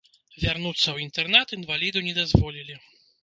[0.43, 2.81] Вярнуцца ў інтэрнат інваліду не дазволілі.